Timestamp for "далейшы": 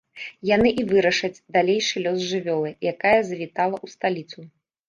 1.59-1.95